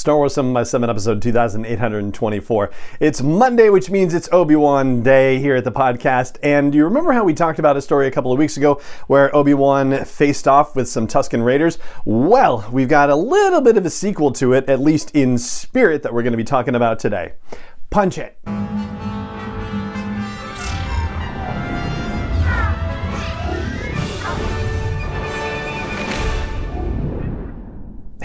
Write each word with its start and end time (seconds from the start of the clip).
Star 0.00 0.16
Wars 0.16 0.32
7 0.32 0.54
by 0.54 0.62
7 0.62 0.88
episode 0.88 1.20
2824. 1.20 2.70
It's 3.00 3.20
Monday, 3.20 3.68
which 3.68 3.90
means 3.90 4.14
it's 4.14 4.30
Obi-Wan 4.32 5.02
Day 5.02 5.38
here 5.38 5.56
at 5.56 5.64
the 5.64 5.70
podcast. 5.70 6.38
And 6.42 6.74
you 6.74 6.84
remember 6.84 7.12
how 7.12 7.22
we 7.22 7.34
talked 7.34 7.58
about 7.58 7.76
a 7.76 7.82
story 7.82 8.06
a 8.06 8.10
couple 8.10 8.32
of 8.32 8.38
weeks 8.38 8.56
ago 8.56 8.80
where 9.08 9.34
Obi-Wan 9.36 10.06
faced 10.06 10.48
off 10.48 10.74
with 10.74 10.88
some 10.88 11.06
Tusken 11.06 11.44
Raiders? 11.44 11.78
Well, 12.06 12.66
we've 12.72 12.88
got 12.88 13.10
a 13.10 13.14
little 13.14 13.60
bit 13.60 13.76
of 13.76 13.84
a 13.84 13.90
sequel 13.90 14.32
to 14.32 14.54
it, 14.54 14.70
at 14.70 14.80
least 14.80 15.10
in 15.14 15.36
spirit, 15.36 16.02
that 16.02 16.14
we're 16.14 16.22
going 16.22 16.32
to 16.32 16.38
be 16.38 16.44
talking 16.44 16.74
about 16.74 16.98
today. 16.98 17.34
Punch 17.90 18.16
it. 18.16 18.38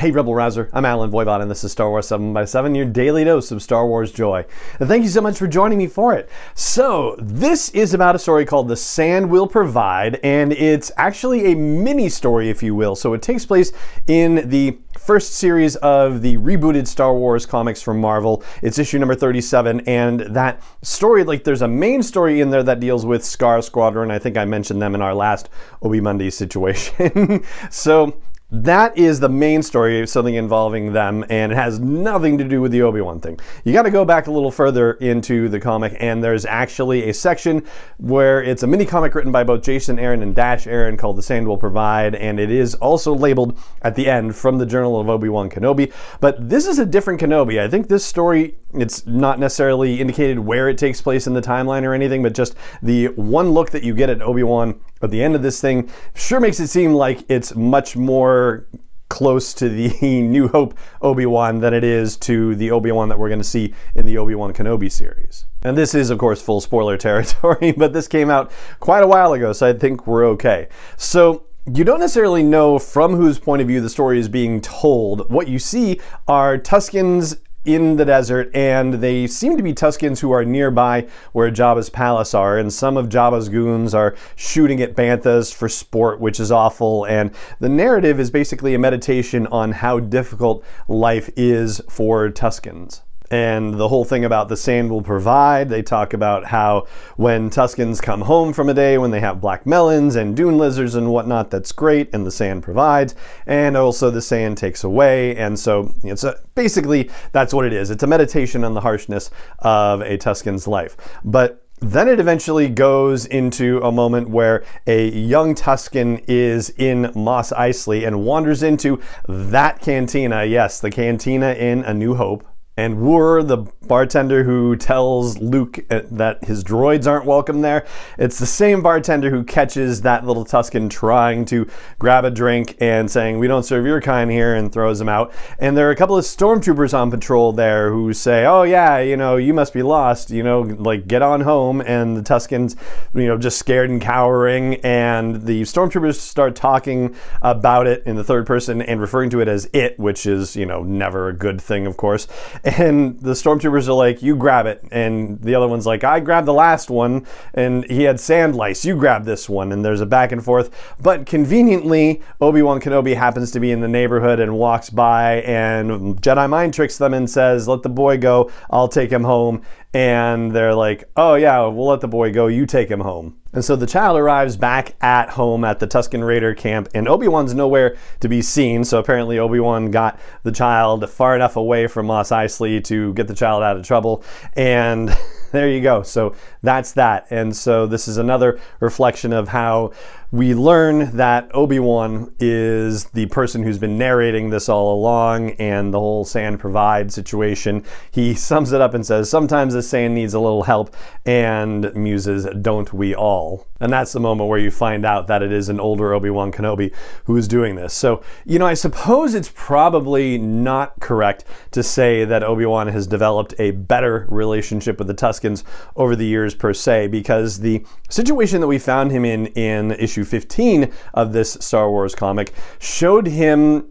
Hey 0.06 0.12
Rebel 0.12 0.36
Rouser, 0.36 0.70
I'm 0.72 0.86
Allen 0.86 1.10
Voivod 1.10 1.42
and 1.42 1.50
this 1.50 1.64
is 1.64 1.72
Star 1.72 1.90
Wars 1.90 2.08
7 2.10 2.32
by 2.32 2.46
7 2.46 2.76
your 2.76 2.86
daily 2.86 3.24
dose 3.24 3.50
of 3.52 3.64
Star 3.64 3.88
Wars 3.88 4.12
joy. 4.12 4.46
And 4.80 4.88
thank 4.88 5.02
you 5.02 5.10
so 5.10 5.20
much 5.20 5.36
for 5.36 5.48
joining 5.48 5.80
me 5.80 5.88
for 5.88 6.14
it. 6.14 6.30
So, 6.54 7.16
this 7.18 7.70
is 7.70 7.96
about 7.96 8.14
a 8.14 8.20
story 8.20 8.46
called 8.46 8.68
The 8.68 8.76
Sand 8.76 9.28
Will 9.32 9.48
Provide, 9.48 10.20
and 10.22 10.54
it's 10.54 10.92
actually 10.98 11.52
a 11.52 11.56
mini 11.56 12.08
story, 12.08 12.52
if 12.52 12.62
you 12.62 12.76
will. 12.76 12.96
So, 12.96 13.16
it 13.16 13.24
takes 13.24 13.48
place 13.48 13.72
in 14.06 14.48
the 14.48 14.78
first 14.96 15.34
series 15.34 15.76
of 15.78 16.22
the 16.22 16.38
rebooted 16.38 16.86
Star 16.86 17.16
Wars 17.16 17.48
comics 17.48 17.82
from 17.82 18.00
Marvel. 18.00 18.44
It's 18.62 18.78
issue 18.78 19.00
number 19.00 19.16
37, 19.16 19.80
and 19.88 20.20
that 20.20 20.62
story, 20.84 21.24
like, 21.24 21.44
there's 21.44 21.64
a 21.64 21.68
main 21.68 22.04
story 22.04 22.42
in 22.42 22.52
there 22.52 22.62
that 22.62 22.80
deals 22.80 23.08
with 23.08 23.26
Scar 23.26 23.60
Squadron. 23.64 24.12
I 24.12 24.20
think 24.20 24.38
I 24.38 24.46
mentioned 24.46 24.84
them 24.84 24.94
in 24.94 25.02
our 25.02 25.16
last 25.16 25.50
Obi 25.82 26.00
Monday 26.00 26.30
situation. 26.30 27.44
so, 27.72 28.16
that 28.52 28.96
is 28.96 29.20
the 29.20 29.30
main 29.30 29.64
story 29.64 30.00
of 30.02 30.08
something 30.08 30.36
involving 30.36 30.94
them, 30.94 31.26
and 31.30 31.52
it 31.52 31.56
has 31.56 31.80
nothing 31.80 32.38
to 32.38 32.44
do 32.44 32.62
with 32.62 32.72
the 32.72 32.84
Obi 32.84 33.02
Wan 33.02 33.20
thing. 33.20 33.40
You 33.64 33.74
got 33.74 33.84
to 33.84 33.92
go 33.92 34.06
back 34.06 34.28
a 34.28 34.32
little 34.32 34.52
further 34.52 34.94
into 34.94 35.50
the 35.50 35.60
comic, 35.60 35.98
and 36.00 36.24
there's 36.24 36.46
actually 36.46 37.10
a 37.10 37.14
section 37.14 37.64
where 37.98 38.44
it's 38.44 38.62
a 38.62 38.68
mini 38.68 38.86
comic 38.86 39.16
written 39.16 39.32
by 39.32 39.44
both 39.44 39.64
Jason 39.64 39.98
Aaron 39.98 40.22
and 40.22 40.36
Dash 40.36 40.68
Aaron 40.68 40.96
called 40.96 41.16
The 41.18 41.24
Sand 41.24 41.48
Will 41.48 41.58
Provide, 41.58 42.14
and 42.14 42.40
it 42.40 42.52
is 42.52 42.76
also 42.76 43.16
labeled 43.16 43.58
at 43.82 43.96
the 43.96 44.08
end 44.08 44.36
from 44.36 44.60
the 44.60 44.66
Journal 44.66 45.00
of 45.00 45.10
Obi 45.10 45.28
Wan 45.28 45.50
Kenobi. 45.50 45.92
But 46.20 46.48
this 46.48 46.68
is 46.68 46.78
a 46.78 46.86
different 46.86 47.20
Kenobi. 47.20 47.60
I 47.60 47.68
think 47.68 47.88
this 47.88 48.06
story, 48.06 48.56
it's 48.76 49.08
not 49.08 49.40
necessarily 49.40 50.00
indicated 50.00 50.38
where 50.38 50.70
it 50.70 50.78
takes 50.78 51.02
place 51.02 51.26
in 51.26 51.34
the 51.34 51.42
timeline 51.42 51.82
or 51.82 51.96
anything, 51.96 52.22
but 52.22 52.36
just 52.36 52.56
the 52.84 53.08
one 53.08 53.50
look 53.50 53.72
that 53.72 53.84
you 53.84 53.96
get 53.96 54.12
at 54.12 54.22
Obi 54.22 54.44
Wan 54.44 54.80
at 55.06 55.12
the 55.12 55.24
end 55.24 55.36
of 55.36 55.42
this 55.42 55.62
thing 55.62 55.90
sure 56.14 56.40
makes 56.40 56.60
it 56.60 56.68
seem 56.68 56.94
like 56.94 57.24
it's 57.30 57.56
much 57.56 57.96
more 57.96 58.68
close 59.10 59.54
to 59.54 59.70
the 59.70 59.90
New 60.22 60.48
Hope 60.48 60.78
Obi 61.02 61.26
Wan 61.26 61.60
than 61.60 61.74
it 61.74 61.84
is 61.84 62.18
to 62.18 62.56
the 62.56 62.72
Obi 62.72 62.92
Wan 62.92 63.10
that 63.10 63.20
we're 63.20 63.30
going 63.30 63.40
to 63.40 63.46
see 63.46 63.74
in 63.96 64.06
the 64.06 64.18
Obi 64.18 64.36
Wan 64.36 64.54
Kenobi 64.54 64.92
series. 64.92 65.46
And 65.64 65.78
this 65.78 65.96
is, 65.96 66.10
of 66.10 66.18
course, 66.18 66.42
full 66.42 66.62
spoiler 66.62 66.98
territory, 67.08 67.72
but 67.72 67.94
this 67.94 68.08
came 68.08 68.30
out 68.30 68.52
quite 68.80 69.04
a 69.04 69.08
while 69.08 69.34
ago, 69.34 69.54
so 69.54 69.68
I 69.68 69.74
think 69.74 70.08
we're 70.08 70.26
okay. 70.30 70.68
So, 70.98 71.46
you 71.74 71.84
don't 71.84 72.00
necessarily 72.00 72.44
know 72.44 72.78
from 72.78 73.16
whose 73.16 73.40
point 73.40 73.60
of 73.60 73.68
view 73.68 73.82
the 73.82 73.90
story 73.90 74.20
is 74.20 74.30
being 74.30 74.62
told. 74.62 75.32
What 75.32 75.48
you 75.48 75.58
see 75.58 76.00
are 76.28 76.60
Tuskens 76.60 77.40
in 77.66 77.98
the 77.98 78.06
desert, 78.06 78.50
and 78.54 78.96
they 78.96 79.28
seem 79.28 79.58
to 79.58 79.64
be 79.64 79.74
Tuskens 79.74 80.20
who 80.20 80.32
are 80.32 80.46
nearby 80.46 81.08
where 81.34 81.52
Jabba's 81.52 81.90
palace 81.90 82.34
are. 82.34 82.58
And 82.58 82.72
some 82.72 82.98
of 82.98 83.10
Jabba's 83.10 83.50
goons 83.50 83.94
are 83.94 84.16
shooting 84.36 84.82
at 84.82 84.96
banthas 84.96 85.54
for 85.54 85.68
sport, 85.68 86.20
which 86.20 86.40
is 86.40 86.52
awful. 86.52 87.06
And 87.06 87.32
the 87.60 87.70
narrative 87.70 88.20
is 88.20 88.32
basically 88.32 88.74
a 88.74 88.80
meditation 88.80 89.48
on 89.48 89.72
how 89.72 90.00
difficult 90.00 90.64
life 90.88 91.30
is 91.36 91.82
for 91.90 92.30
Tuskens 92.30 93.02
and 93.32 93.74
the 93.76 93.88
whole 93.88 94.06
thing 94.06 94.26
about 94.26 94.50
the 94.50 94.58
sand 94.58 94.90
will 94.90 95.02
provide. 95.02 95.70
They 95.70 95.82
talk 95.82 96.14
about 96.14 96.46
how 96.46 96.88
when 97.18 97.50
Tuskens 97.50 98.02
come 98.02 98.22
home 98.22 98.54
from 98.54 98.70
a 98.70 98.74
day 98.74 98.98
when 98.98 99.12
they 99.12 99.20
have 99.20 99.42
black 99.42 99.66
melons 99.66 100.16
and 100.16 100.36
dune 100.36 100.58
lizards 100.58 100.96
and 100.96 101.12
whatnot, 101.12 101.52
that's 101.52 101.72
great, 101.72 102.14
and 102.14 102.26
the 102.26 102.32
sand 102.32 102.64
provides, 102.64 103.16
and 103.46 103.76
also 103.76 104.10
the 104.12 104.22
sand 104.22 104.58
takes 104.58 104.84
away. 104.84 105.36
And 105.36 105.58
so 105.58 105.94
it's 106.04 106.24
a, 106.24 106.38
basically 106.56 107.10
that's 107.32 107.54
what 107.54 107.66
it 107.66 107.74
is. 107.74 107.90
It's 107.90 108.04
a 108.04 108.08
meditation 108.08 108.64
on 108.64 108.74
the 108.74 108.82
harshness 108.82 109.32
of 109.60 110.02
a 110.02 110.18
Tusken's 110.18 110.68
life. 110.68 110.96
But 111.24 111.62
then 111.82 112.08
it 112.08 112.22
eventually 112.22 112.70
goes 112.70 113.26
into 113.26 113.82
a 113.82 113.92
moment 113.92 114.30
where 114.30 114.64
a 114.88 115.10
young 115.10 115.54
Tusken 115.54 116.24
is 116.28 116.70
in 116.78 117.12
Mos 117.14 117.52
Eisley 117.52 118.08
and 118.08 118.24
wanders 118.24 118.64
into 118.64 119.02
that 119.28 119.82
cantina. 119.82 120.46
Yes, 120.46 120.80
the 120.80 120.90
cantina 120.90 121.52
in 121.54 121.84
A 121.84 121.94
New 121.94 122.16
Hope 122.16 122.48
and 122.78 122.98
Wuher, 122.98 123.48
the 123.48 123.58
bartender 123.88 124.44
who 124.44 124.76
tells 124.76 125.38
Luke 125.38 125.80
uh, 125.90 126.02
that 126.12 126.44
his 126.44 126.64
droids 126.64 127.08
aren't 127.08 127.26
welcome 127.26 127.62
there, 127.62 127.86
it's 128.18 128.38
the 128.38 128.46
same 128.46 128.82
bartender 128.82 129.30
who 129.30 129.46
catches 129.46 130.02
that 130.02 130.26
little 130.26 130.44
Tusken 130.44 130.90
trying 130.90 131.46
to 131.46 131.70
grab 132.00 132.26
a 132.26 132.32
drink 132.32 132.76
and 132.82 133.10
saying, 133.10 133.40
We 133.40 133.48
don't 133.48 133.64
serve 133.64 133.86
your 133.86 134.02
kind 134.02 134.30
here, 134.30 134.56
and 134.56 134.74
throws 134.74 135.00
him 135.00 135.08
out. 135.08 135.34
And 135.58 135.78
there 135.78 135.88
are 135.88 135.92
a 135.92 135.96
couple 135.96 136.18
of 136.18 136.26
stormtroopers 136.26 136.94
on 136.94 137.12
patrol 137.12 137.54
there 137.54 137.92
who 137.92 138.12
say, 138.12 138.46
Oh, 138.46 138.64
yeah, 138.64 139.00
you 139.00 139.16
know, 139.16 139.38
you 139.38 139.54
must 139.54 139.74
be 139.74 139.84
lost, 139.84 140.30
you 140.30 140.44
know, 140.44 140.62
like 140.62 141.08
get 141.08 141.22
on 141.22 141.42
home. 141.42 141.80
And 141.80 142.18
the 142.18 142.24
Tuskens, 142.24 142.76
you 143.14 143.28
know, 143.28 143.38
just 143.38 143.58
scared 143.58 143.90
and 143.90 144.02
cowering. 144.02 144.76
And 144.84 145.44
the 145.44 145.62
stormtroopers 145.62 146.16
start 146.16 146.58
talking 146.58 147.16
about 147.42 147.88
it 147.88 148.04
in 148.06 148.18
the 148.18 148.24
third 148.24 148.46
person 148.46 148.82
and 148.82 149.00
referring 149.00 149.30
to 149.30 149.40
it 149.40 149.48
as 149.48 149.70
it, 149.72 149.98
which 149.98 150.26
is, 150.26 150.58
you 150.58 150.66
know, 150.66 150.84
never 150.84 151.30
a 151.30 151.34
good 151.34 151.62
thing, 151.62 151.88
of 151.88 151.96
course 151.96 152.28
and 152.66 153.20
the 153.20 153.32
stormtroopers 153.32 153.88
are 153.88 153.94
like, 153.94 154.22
"You 154.22 154.36
grab 154.36 154.66
it," 154.66 154.84
and 154.92 155.40
the 155.42 155.56
other 155.56 155.68
one's 155.68 155.86
like, 155.86 156.04
"I 156.04 156.20
grabbed 156.20 156.48
the 156.48 156.54
last 156.54 156.90
one, 156.90 157.26
and 157.54 157.86
he 157.90 158.04
had 158.04 158.20
sand 158.20 158.56
lice. 158.56 158.84
You 158.84 158.96
grab 158.96 159.26
this 159.26 159.48
one." 159.48 159.72
And 159.72 159.86
there's 159.86 160.02
a 160.02 160.06
back 160.06 160.32
and 160.32 160.44
forth. 160.44 160.70
But 161.02 161.26
conveniently, 161.26 162.22
Obi 162.42 162.62
Wan 162.62 162.80
Kenobi 162.82 163.16
happens 163.16 163.52
to 163.52 163.60
be 163.60 163.72
in 163.72 163.82
the 163.82 163.88
neighborhood 163.88 164.40
and 164.40 164.58
walks 164.58 164.90
by, 164.90 165.44
and 165.46 166.20
Jedi 166.22 166.50
mind 166.50 166.74
tricks 166.74 166.98
them 166.98 167.14
and 167.14 167.30
says, 167.30 167.68
"Let 167.68 167.84
the 167.84 167.90
boy 167.90 168.18
go. 168.18 168.50
I'll 168.70 168.88
take 168.88 169.12
him 169.12 169.24
home." 169.24 169.62
And 169.96 170.52
they're 170.52 170.76
like, 170.76 171.10
"Oh 171.16 171.36
yeah, 171.36 171.62
we'll 171.68 171.88
let 171.88 172.02
the 172.02 172.08
boy 172.10 172.34
go. 172.34 172.48
You 172.48 172.66
take 172.66 172.92
him 172.92 173.00
home." 173.00 173.38
And 173.54 173.64
so 173.64 173.78
the 173.78 173.88
child 173.88 174.18
arrives 174.18 174.58
back 174.58 174.96
at 175.00 175.30
home 175.30 175.64
at 175.64 175.80
the 175.80 175.88
Tusken 175.88 176.28
Raider 176.28 176.54
camp, 176.54 176.90
and 176.94 177.08
Obi 177.08 177.30
Wan's 177.30 177.54
nowhere 177.54 177.96
to 178.20 178.28
be 178.28 178.42
seen. 178.42 178.84
So 178.84 179.00
apparently, 179.00 179.40
Obi 179.40 179.62
Wan 179.62 179.92
got 179.92 180.20
the 180.44 180.52
child 180.52 181.10
far 181.10 181.34
enough 181.34 181.56
away 181.56 181.88
from 181.88 182.08
Mos 182.08 182.32
Eisley 182.32 182.84
to 182.84 183.14
get 183.14 183.30
the 183.30 183.34
child 183.34 183.64
out 183.64 183.78
of 183.78 183.88
trouble. 183.88 184.22
And 184.58 185.18
there 185.56 185.70
you 185.70 185.82
go. 185.82 186.04
So 186.04 186.36
that's 186.62 186.92
that. 186.94 187.28
And 187.30 187.56
so 187.56 187.88
this 187.88 188.08
is 188.08 188.18
another 188.18 188.60
reflection 188.80 189.34
of 189.34 189.50
how 189.50 189.92
we 190.32 190.54
learn 190.54 191.16
that 191.16 191.50
Obi-Wan 191.54 192.34
is 192.40 193.06
the 193.06 193.28
person 193.28 193.64
who's 193.64 193.78
been 193.78 193.98
narrating 193.98 194.50
this 194.50 194.68
all 194.68 194.94
along 194.94 195.52
and 195.52 195.94
the 195.94 196.00
whole 196.00 196.26
sand 196.26 196.60
provide 196.60 197.14
situation. 197.14 197.86
He 198.12 198.34
sums 198.34 198.74
it 198.74 198.82
up 198.82 198.94
and 198.94 199.06
says, 199.06 199.30
Sometimes 199.30 199.74
the 199.74 199.82
sand 199.82 200.14
needs 200.14 200.34
a 200.34 200.40
little 200.40 200.64
help, 200.64 200.94
and 201.26 201.94
muses, 201.96 202.46
Don't 202.62 202.92
we 202.92 203.16
all? 203.16 203.66
And 203.80 203.94
that's 203.94 204.14
the 204.14 204.20
moment 204.20 204.50
where 204.50 204.60
you 204.60 204.72
find 204.72 205.06
out 205.06 205.28
that 205.28 205.44
it 205.44 205.52
is 205.52 205.70
an 205.70 205.80
older 205.80 206.14
Obi-Wan 206.14 206.52
Kenobi 206.52 206.94
who 207.26 207.38
is 207.38 207.48
doing 207.48 207.76
this. 207.76 207.94
So, 207.94 208.24
you 208.46 208.58
know, 208.58 208.66
I 208.66 208.74
suppose 208.74 209.36
it's 209.36 209.52
probably 209.54 210.38
not 210.38 211.00
correct 211.02 211.46
to 211.72 211.84
say 211.84 212.26
that 212.26 212.44
Obi-Wan 212.44 212.88
has 212.88 213.06
developed 213.06 213.54
a 213.60 213.72
better 213.72 214.28
relationship 214.30 214.98
with 214.98 215.08
the 215.08 215.14
Tuskens 215.46 215.64
over 215.96 216.16
the 216.16 216.26
years 216.26 216.54
per 216.56 216.74
se, 216.74 217.08
because 217.08 217.60
the 217.60 217.86
situation 218.10 218.62
that 218.62 218.68
we 218.68 218.80
found 218.80 219.12
him 219.12 219.26
in 219.26 219.48
in 219.48 219.92
issue 219.92 220.24
15 220.24 220.92
of 221.14 221.34
this 221.34 221.54
Star 221.60 221.90
Wars 221.90 222.16
comic 222.16 222.54
showed 222.80 223.28
him 223.28 223.90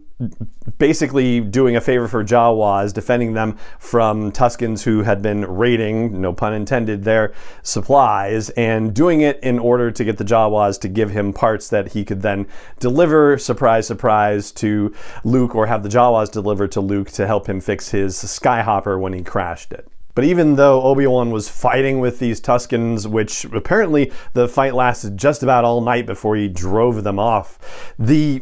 basically 0.77 1.41
doing 1.41 1.75
a 1.75 1.81
favor 1.81 2.07
for 2.07 2.23
Jawas, 2.23 2.93
defending 2.93 3.33
them 3.33 3.57
from 3.79 4.31
Tuskens 4.31 4.83
who 4.83 5.03
had 5.03 5.21
been 5.21 5.43
raiding, 5.43 6.21
no 6.21 6.31
pun 6.31 6.53
intended, 6.53 7.03
their 7.03 7.33
supplies, 7.63 8.49
and 8.51 8.93
doing 8.93 9.19
it 9.19 9.37
in 9.43 9.59
order 9.59 9.91
to 9.91 10.03
get 10.05 10.17
the 10.17 10.23
Jawas 10.23 10.79
to 10.81 10.87
give 10.87 11.09
him 11.09 11.33
parts 11.33 11.67
that 11.67 11.89
he 11.89 12.05
could 12.05 12.21
then 12.21 12.47
deliver, 12.79 13.37
surprise, 13.37 13.87
surprise, 13.87 14.53
to 14.53 14.93
Luke, 15.25 15.53
or 15.53 15.67
have 15.67 15.83
the 15.83 15.89
Jawas 15.89 16.31
deliver 16.31 16.65
to 16.69 16.79
Luke 16.79 17.11
to 17.11 17.27
help 17.27 17.49
him 17.49 17.59
fix 17.59 17.89
his 17.89 18.15
Skyhopper 18.15 18.97
when 18.97 19.11
he 19.11 19.21
crashed 19.21 19.73
it. 19.73 19.85
But 20.15 20.23
even 20.23 20.55
though 20.55 20.81
Obi-Wan 20.81 21.29
was 21.29 21.49
fighting 21.49 21.99
with 21.99 22.19
these 22.19 22.41
Tuskens, 22.41 23.05
which 23.05 23.45
apparently 23.45 24.11
the 24.33 24.47
fight 24.47 24.73
lasted 24.73 25.17
just 25.17 25.43
about 25.43 25.65
all 25.65 25.81
night 25.81 26.05
before 26.05 26.35
he 26.35 26.47
drove 26.47 27.03
them 27.03 27.19
off, 27.19 27.93
the 27.99 28.41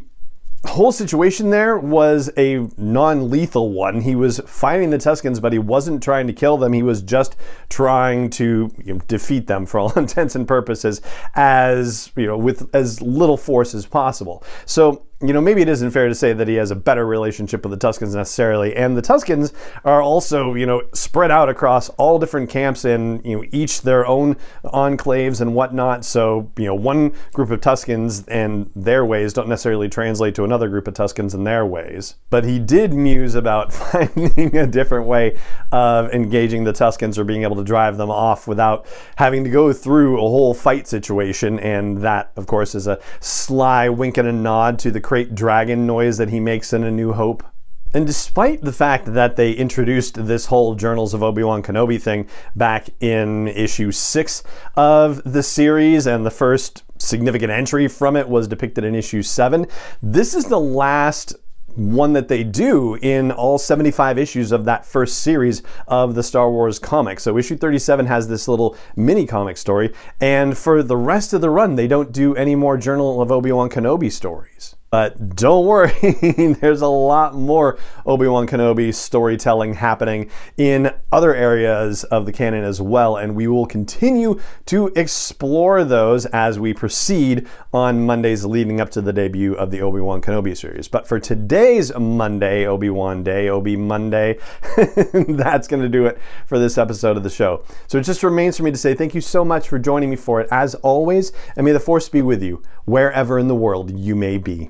whole 0.65 0.91
situation 0.91 1.49
there 1.49 1.77
was 1.77 2.31
a 2.37 2.67
non-lethal 2.77 3.73
one. 3.73 4.01
He 4.01 4.15
was 4.15 4.39
fighting 4.45 4.91
the 4.91 4.97
Tuskens, 4.97 5.41
but 5.41 5.51
he 5.51 5.59
wasn't 5.59 6.01
trying 6.01 6.27
to 6.27 6.33
kill 6.33 6.57
them. 6.57 6.71
He 6.71 6.83
was 6.83 7.01
just 7.01 7.35
trying 7.69 8.29
to 8.31 8.71
you 8.83 8.93
know, 8.93 8.99
defeat 9.07 9.47
them 9.47 9.65
for 9.65 9.79
all 9.79 9.91
intents 9.97 10.35
and 10.35 10.47
purposes, 10.47 11.01
as 11.35 12.11
you 12.15 12.27
know, 12.27 12.37
with 12.37 12.73
as 12.73 13.01
little 13.01 13.37
force 13.37 13.75
as 13.75 13.85
possible. 13.85 14.43
So 14.65 15.05
you 15.23 15.31
know, 15.31 15.39
maybe 15.39 15.61
it 15.61 15.69
isn't 15.69 15.91
fair 15.91 16.09
to 16.09 16.15
say 16.15 16.33
that 16.33 16.49
he 16.49 16.55
has 16.55 16.69
a 16.69 16.75
better 16.75 17.05
relationship 17.05 17.65
with 17.65 17.79
the 17.79 17.87
Tuskens 17.87 18.13
necessarily. 18.13 18.75
And 18.75 18.97
the 18.97 19.01
Tuskens 19.01 19.53
are 19.85 20.01
also, 20.01 20.53
you 20.53 20.65
know, 20.65 20.81
spread 20.93 21.31
out 21.31 21.47
across 21.47 21.87
all 21.91 22.19
different 22.19 22.49
camps 22.49 22.83
and, 22.83 23.25
you 23.25 23.37
know, 23.37 23.45
each 23.53 23.83
their 23.83 24.05
own 24.05 24.35
enclaves 24.65 25.39
and 25.39 25.55
whatnot. 25.55 26.03
So, 26.03 26.51
you 26.57 26.65
know, 26.65 26.75
one 26.75 27.13
group 27.31 27.51
of 27.51 27.61
Tuskens 27.61 28.25
and 28.27 28.69
their 28.75 29.05
ways 29.05 29.31
don't 29.31 29.47
necessarily 29.47 29.87
translate 29.87 30.35
to 30.35 30.43
another 30.43 30.67
group 30.67 30.89
of 30.89 30.93
Tuskens 30.93 31.33
and 31.33 31.47
their 31.47 31.65
ways. 31.65 32.15
But 32.29 32.43
he 32.43 32.59
did 32.59 32.93
muse 32.93 33.35
about 33.35 33.71
finding 33.93 34.57
a 34.57 34.67
different 34.67 35.07
way 35.07 35.39
of 35.71 36.11
engaging 36.11 36.65
the 36.65 36.73
Tuskens 36.73 37.17
or 37.17 37.23
being 37.23 37.43
able 37.43 37.55
to 37.55 37.63
drive 37.63 37.95
them 37.95 38.11
off 38.11 38.45
without 38.45 38.85
having 39.15 39.45
to 39.45 39.49
go 39.49 39.71
through 39.71 40.17
a 40.17 40.21
whole 40.21 40.53
fight 40.53 40.85
situation. 40.85 41.59
And 41.59 41.99
that, 41.99 42.33
of 42.35 42.45
course, 42.45 42.75
is 42.75 42.87
a 42.87 42.99
sly 43.21 43.87
wink 43.87 44.17
and 44.17 44.27
a 44.27 44.33
nod 44.33 44.79
to 44.79 44.91
the 44.91 44.99
krayt 45.13 45.35
dragon 45.35 45.85
noise 45.85 46.17
that 46.17 46.29
he 46.29 46.39
makes 46.39 46.73
in 46.73 46.83
A 46.83 46.89
New 46.89 47.13
Hope. 47.13 47.43
And 47.93 48.07
despite 48.07 48.63
the 48.63 48.73
fact 48.73 49.13
that 49.13 49.35
they 49.35 49.51
introduced 49.51 50.25
this 50.25 50.47
whole 50.47 50.73
Journals 50.73 51.13
of 51.13 51.21
Obi-Wan 51.21 51.61
Kenobi 51.61 52.01
thing 52.01 52.27
back 52.55 52.89
in 52.99 53.47
issue 53.47 53.91
six 53.91 54.41
of 54.75 55.21
the 55.23 55.43
series, 55.43 56.07
and 56.07 56.25
the 56.25 56.31
first 56.31 56.81
significant 56.97 57.51
entry 57.51 57.87
from 57.87 58.15
it 58.15 58.27
was 58.27 58.47
depicted 58.47 58.83
in 58.83 58.95
issue 58.95 59.21
seven, 59.21 59.67
this 60.01 60.33
is 60.33 60.45
the 60.45 60.59
last 60.59 61.35
one 61.75 62.13
that 62.13 62.27
they 62.27 62.43
do 62.43 62.95
in 63.03 63.31
all 63.31 63.59
75 63.59 64.17
issues 64.17 64.51
of 64.51 64.65
that 64.65 64.83
first 64.83 65.19
series 65.19 65.61
of 65.87 66.15
the 66.15 66.23
Star 66.23 66.49
Wars 66.49 66.79
comics. 66.79 67.21
So 67.21 67.37
issue 67.37 67.55
37 67.55 68.07
has 68.07 68.27
this 68.27 68.47
little 68.47 68.75
mini 68.95 69.27
comic 69.27 69.57
story, 69.57 69.93
and 70.19 70.57
for 70.57 70.81
the 70.81 70.97
rest 70.97 71.33
of 71.33 71.41
the 71.41 71.51
run, 71.51 71.75
they 71.75 71.87
don't 71.87 72.11
do 72.11 72.35
any 72.35 72.55
more 72.55 72.77
Journal 72.77 73.21
of 73.21 73.31
Obi-Wan 73.31 73.69
Kenobi 73.69 74.11
stories. 74.11 74.75
But 74.93 75.35
don't 75.35 75.65
worry, 75.65 75.91
there's 76.61 76.83
a 76.83 76.87
lot 76.87 77.33
more 77.33 77.79
Obi 78.05 78.27
Wan 78.27 78.45
Kenobi 78.45 78.93
storytelling 78.93 79.73
happening 79.73 80.29
in 80.55 80.93
other 81.11 81.33
areas 81.33 82.03
of 82.03 82.27
the 82.27 82.31
canon 82.31 82.63
as 82.63 82.79
well, 82.79 83.17
and 83.17 83.35
we 83.35 83.47
will 83.47 83.65
continue 83.65 84.39
to 84.67 84.91
explore 84.95 85.83
those 85.83 86.27
as 86.27 86.59
we 86.59 86.75
proceed 86.75 87.47
on 87.73 88.05
Mondays 88.05 88.45
leading 88.45 88.79
up 88.79 88.91
to 88.91 89.01
the 89.01 89.11
debut 89.11 89.55
of 89.55 89.71
the 89.71 89.81
Obi 89.81 89.99
Wan 89.99 90.21
Kenobi 90.21 90.55
series. 90.55 90.87
But 90.87 91.07
for 91.07 91.19
today's 91.19 91.91
Monday, 91.97 92.67
Obi 92.67 92.91
Wan 92.91 93.23
Day, 93.23 93.49
Obi 93.49 93.75
Monday, 93.75 94.37
that's 94.77 95.67
going 95.67 95.81
to 95.81 95.89
do 95.89 96.05
it 96.05 96.19
for 96.45 96.59
this 96.59 96.77
episode 96.77 97.17
of 97.17 97.23
the 97.23 97.31
show. 97.31 97.63
So 97.87 97.97
it 97.97 98.03
just 98.03 98.21
remains 98.21 98.57
for 98.57 98.61
me 98.61 98.69
to 98.69 98.77
say 98.77 98.93
thank 98.93 99.15
you 99.15 99.21
so 99.21 99.43
much 99.43 99.69
for 99.69 99.79
joining 99.79 100.11
me 100.11 100.17
for 100.17 100.39
it, 100.39 100.47
as 100.51 100.75
always, 100.75 101.31
and 101.55 101.65
may 101.65 101.71
the 101.71 101.79
Force 101.79 102.09
be 102.09 102.21
with 102.21 102.43
you 102.43 102.61
wherever 102.85 103.39
in 103.39 103.47
the 103.47 103.55
world 103.55 103.89
you 103.89 104.15
may 104.15 104.37
be. 104.37 104.69